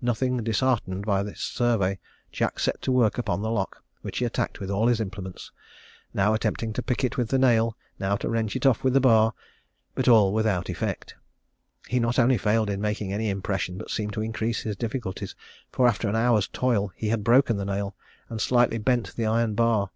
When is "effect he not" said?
10.70-12.18